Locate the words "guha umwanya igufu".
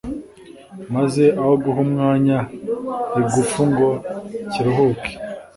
1.63-3.61